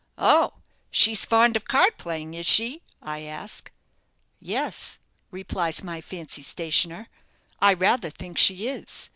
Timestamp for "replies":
5.29-5.83